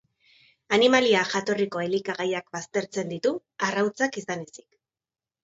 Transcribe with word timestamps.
Animalia 0.77 1.19
jatorriko 1.33 1.83
elikagaiak 1.89 2.49
baztertzen 2.57 3.13
ditu, 3.13 3.35
arrautzak 3.69 4.19
izan 4.25 4.45
ezik. 4.49 4.69